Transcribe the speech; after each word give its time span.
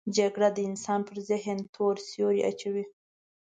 جګړه 0.17 0.49
د 0.53 0.57
انسان 0.69 0.99
پر 1.07 1.17
ذهن 1.29 1.57
تور 1.73 1.95
سیوری 2.09 2.41
اچوي 2.49 2.83